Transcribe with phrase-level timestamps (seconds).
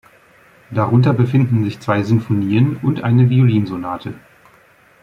[0.71, 4.15] Darunter befinden sich zwei Sinfonien und eine Violinsonate.